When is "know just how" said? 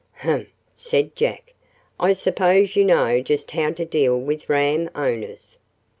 2.83-3.69